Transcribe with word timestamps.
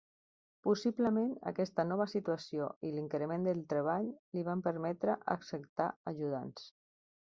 Possiblement 0.67 1.35
aquesta 1.51 1.85
nova 1.91 2.07
situació 2.15 2.71
i 2.89 2.93
l'increment 2.97 3.47
del 3.51 3.63
treball 3.77 4.11
li 4.35 4.49
van 4.51 4.67
permetre 4.71 5.23
acceptar 5.39 5.93
ajudants. 6.17 6.71